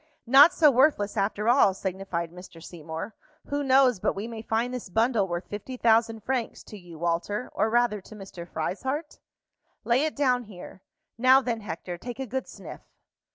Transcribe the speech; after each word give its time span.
"Not 0.25 0.51
so 0.51 0.71
worthless 0.71 1.15
after 1.15 1.47
all," 1.47 1.75
signified 1.75 2.31
Mr. 2.31 2.59
Seymour. 2.59 3.13
"Who 3.49 3.63
knows 3.63 3.99
but 3.99 4.15
we 4.15 4.27
may 4.27 4.41
find 4.41 4.73
this 4.73 4.89
bundle 4.89 5.27
worth 5.27 5.45
fifty 5.47 5.77
thousand 5.77 6.23
francs 6.23 6.63
to 6.63 6.77
you, 6.79 6.97
Walter, 6.97 7.51
or 7.53 7.69
rather 7.69 8.01
to 8.01 8.15
Mr. 8.15 8.47
Frieshardt? 8.47 9.19
Lay 9.83 10.03
it 10.03 10.15
down 10.15 10.45
here. 10.45 10.81
Now 11.19 11.39
then, 11.39 11.61
Hector, 11.61 11.99
take 11.99 12.17
a 12.17 12.25
good 12.25 12.47
sniff." 12.47 12.81